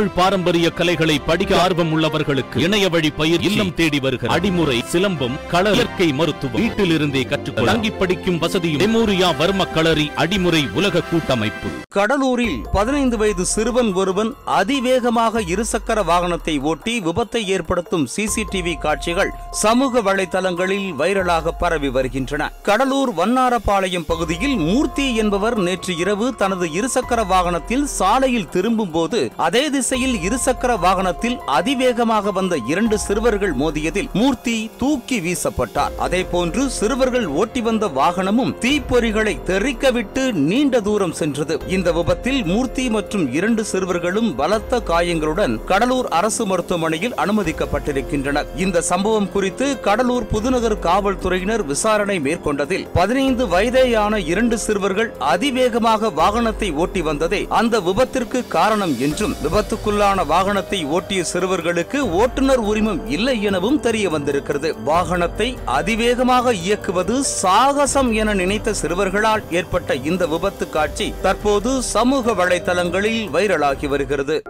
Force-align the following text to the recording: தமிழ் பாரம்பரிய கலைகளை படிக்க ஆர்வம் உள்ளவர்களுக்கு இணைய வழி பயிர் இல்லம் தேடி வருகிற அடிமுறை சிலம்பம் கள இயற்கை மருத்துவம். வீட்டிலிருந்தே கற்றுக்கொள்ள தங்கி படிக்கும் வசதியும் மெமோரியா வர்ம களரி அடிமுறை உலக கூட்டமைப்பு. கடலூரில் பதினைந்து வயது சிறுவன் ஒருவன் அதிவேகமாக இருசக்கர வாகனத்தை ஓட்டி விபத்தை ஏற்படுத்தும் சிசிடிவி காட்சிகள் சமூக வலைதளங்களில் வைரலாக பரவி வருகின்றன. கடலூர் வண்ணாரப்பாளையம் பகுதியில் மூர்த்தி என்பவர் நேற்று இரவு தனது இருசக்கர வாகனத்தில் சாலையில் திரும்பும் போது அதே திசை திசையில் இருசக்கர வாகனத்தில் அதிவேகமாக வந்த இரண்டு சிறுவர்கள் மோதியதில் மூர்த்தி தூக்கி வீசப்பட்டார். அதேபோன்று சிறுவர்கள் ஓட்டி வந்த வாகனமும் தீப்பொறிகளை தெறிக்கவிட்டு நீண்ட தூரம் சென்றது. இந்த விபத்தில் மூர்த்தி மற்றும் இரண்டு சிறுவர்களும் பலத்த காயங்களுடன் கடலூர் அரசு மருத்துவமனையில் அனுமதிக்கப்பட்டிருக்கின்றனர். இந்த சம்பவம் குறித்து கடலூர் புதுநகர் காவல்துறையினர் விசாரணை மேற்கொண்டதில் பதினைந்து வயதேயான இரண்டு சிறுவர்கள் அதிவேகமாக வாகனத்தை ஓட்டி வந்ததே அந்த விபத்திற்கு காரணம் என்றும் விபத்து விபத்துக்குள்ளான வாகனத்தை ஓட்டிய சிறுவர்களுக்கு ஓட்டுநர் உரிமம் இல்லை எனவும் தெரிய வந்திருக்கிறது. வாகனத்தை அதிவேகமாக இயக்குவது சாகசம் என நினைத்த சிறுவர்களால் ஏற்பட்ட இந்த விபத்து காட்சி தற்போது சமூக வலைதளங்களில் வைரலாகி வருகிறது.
தமிழ் 0.00 0.18
பாரம்பரிய 0.18 0.66
கலைகளை 0.70 1.14
படிக்க 1.26 1.52
ஆர்வம் 1.62 1.90
உள்ளவர்களுக்கு 1.94 2.58
இணைய 2.66 2.84
வழி 2.88 3.08
பயிர் 3.10 3.42
இல்லம் 3.48 3.72
தேடி 3.74 3.98
வருகிற 4.00 4.28
அடிமுறை 4.34 4.76
சிலம்பம் 4.92 5.34
கள 5.50 5.72
இயற்கை 5.72 6.06
மருத்துவம். 6.12 6.60
வீட்டிலிருந்தே 6.62 7.22
கற்றுக்கொள்ள 7.28 7.70
தங்கி 7.70 7.90
படிக்கும் 7.90 8.38
வசதியும் 8.38 8.82
மெமோரியா 8.82 9.28
வர்ம 9.40 9.66
களரி 9.74 10.06
அடிமுறை 10.22 10.62
உலக 10.78 11.02
கூட்டமைப்பு. 11.10 11.68
கடலூரில் 11.96 12.56
பதினைந்து 12.72 13.16
வயது 13.16 13.44
சிறுவன் 13.44 13.90
ஒருவன் 13.92 14.30
அதிவேகமாக 14.58 15.42
இருசக்கர 15.54 16.04
வாகனத்தை 16.12 16.54
ஓட்டி 16.70 16.94
விபத்தை 17.00 17.42
ஏற்படுத்தும் 17.56 18.08
சிசிடிவி 18.16 18.74
காட்சிகள் 18.78 19.34
சமூக 19.64 20.02
வலைதளங்களில் 20.08 20.88
வைரலாக 21.02 21.54
பரவி 21.58 21.88
வருகின்றன. 21.88 22.50
கடலூர் 22.62 23.14
வண்ணாரப்பாளையம் 23.20 24.08
பகுதியில் 24.12 24.56
மூர்த்தி 24.56 25.08
என்பவர் 25.16 25.58
நேற்று 25.68 25.96
இரவு 25.96 26.28
தனது 26.36 26.68
இருசக்கர 26.80 27.20
வாகனத்தில் 27.34 27.86
சாலையில் 27.98 28.50
திரும்பும் 28.56 28.94
போது 28.98 29.22
அதே 29.36 29.64
திசை 29.70 29.88
திசையில் 29.90 30.18
இருசக்கர 30.26 30.72
வாகனத்தில் 30.82 31.36
அதிவேகமாக 31.56 32.30
வந்த 32.36 32.54
இரண்டு 32.72 32.96
சிறுவர்கள் 32.98 33.54
மோதியதில் 33.54 34.10
மூர்த்தி 34.12 34.54
தூக்கி 34.78 35.16
வீசப்பட்டார். 35.20 35.94
அதேபோன்று 36.04 36.62
சிறுவர்கள் 36.66 37.26
ஓட்டி 37.40 37.60
வந்த 37.60 37.86
வாகனமும் 37.88 38.52
தீப்பொறிகளை 38.64 39.32
தெறிக்கவிட்டு 39.48 40.22
நீண்ட 40.32 40.80
தூரம் 40.80 41.14
சென்றது. 41.20 41.54
இந்த 41.76 41.92
விபத்தில் 41.92 42.38
மூர்த்தி 42.44 42.84
மற்றும் 42.96 43.24
இரண்டு 43.38 43.64
சிறுவர்களும் 43.64 44.30
பலத்த 44.34 44.80
காயங்களுடன் 44.90 45.56
கடலூர் 45.64 46.08
அரசு 46.08 46.46
மருத்துவமனையில் 46.46 47.16
அனுமதிக்கப்பட்டிருக்கின்றனர். 47.24 48.46
இந்த 48.56 48.84
சம்பவம் 48.90 49.28
குறித்து 49.32 49.80
கடலூர் 49.88 50.30
புதுநகர் 50.34 50.78
காவல்துறையினர் 50.78 51.66
விசாரணை 51.72 52.18
மேற்கொண்டதில் 52.28 52.86
பதினைந்து 52.92 53.46
வயதேயான 53.56 54.22
இரண்டு 54.26 54.58
சிறுவர்கள் 54.58 55.12
அதிவேகமாக 55.34 56.12
வாகனத்தை 56.22 56.70
ஓட்டி 56.84 57.04
வந்ததே 57.10 57.42
அந்த 57.48 57.80
விபத்திற்கு 57.90 58.46
காரணம் 58.58 58.96
என்றும் 59.08 59.36
விபத்து 59.42 59.78
விபத்துக்குள்ளான 59.80 60.24
வாகனத்தை 60.26 60.78
ஓட்டிய 60.96 61.20
சிறுவர்களுக்கு 61.32 61.98
ஓட்டுநர் 62.20 62.62
உரிமம் 62.70 63.00
இல்லை 63.06 63.34
எனவும் 63.42 63.78
தெரிய 63.80 64.06
வந்திருக்கிறது. 64.10 64.68
வாகனத்தை 64.84 65.46
அதிவேகமாக 65.78 66.52
இயக்குவது 66.64 67.14
சாகசம் 67.24 68.10
என 68.12 68.34
நினைத்த 68.34 68.74
சிறுவர்களால் 68.82 69.44
ஏற்பட்ட 69.50 69.96
இந்த 70.10 70.26
விபத்து 70.26 70.68
காட்சி 70.68 71.14
தற்போது 71.22 71.72
சமூக 71.94 72.32
வலைதளங்களில் 72.32 73.22
வைரலாகி 73.36 73.88
வருகிறது. 73.88 74.42